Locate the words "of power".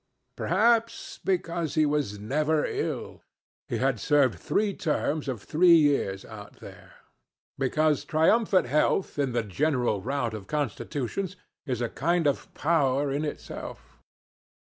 12.25-13.11